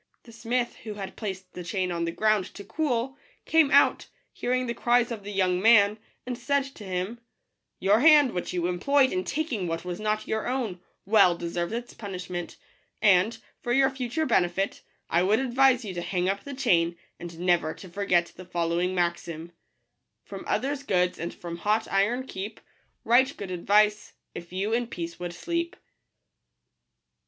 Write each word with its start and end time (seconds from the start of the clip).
The 0.23 0.31
smith, 0.31 0.77
who 0.77 0.95
had 0.95 1.15
placed 1.15 1.53
the 1.53 1.63
chain 1.63 1.91
on 1.91 2.05
the 2.05 2.11
ground 2.11 2.45
to 2.55 2.63
cool, 2.63 3.19
came 3.45 3.69
out, 3.69 4.07
hearing 4.33 4.65
the 4.65 4.73
cries 4.73 5.11
of 5.11 5.23
the 5.23 5.31
young 5.31 5.61
man, 5.61 5.99
and 6.25 6.35
said 6.35 6.63
to 6.73 6.83
him," 6.83 7.19
Your 7.79 7.99
hand, 7.99 8.31
which 8.31 8.51
you 8.51 8.65
employed 8.65 9.13
in 9.13 9.23
taking 9.23 9.67
what 9.67 9.85
was 9.85 9.99
not 9.99 10.27
your 10.27 10.47
own, 10.47 10.79
well 11.05 11.37
deserves 11.37 11.71
its 11.73 11.93
punish 11.93 12.31
ment; 12.31 12.57
and, 12.99 13.37
for 13.61 13.71
your 13.71 13.91
future 13.91 14.25
benefit, 14.25 14.81
I 15.07 15.21
would 15.21 15.37
advise 15.37 15.85
you 15.85 15.93
to 15.93 16.01
hang 16.01 16.27
up 16.27 16.45
the 16.45 16.55
chain, 16.55 16.97
and 17.19 17.37
never 17.39 17.71
to 17.75 17.87
forget 17.87 18.33
the 18.35 18.45
following 18.45 18.95
maxim: 18.95 19.51
From 20.23 20.43
others' 20.47 20.81
goods 20.81 21.19
and 21.19 21.31
from 21.31 21.57
hot 21.57 21.87
iron 21.93 22.25
keep: 22.25 22.59
Right 23.03 23.31
good 23.37 23.51
advice, 23.51 24.13
if 24.33 24.51
yon 24.51 24.73
in 24.73 24.87
peace 24.87 25.19
would 25.19 25.35
sleep. 25.35 25.75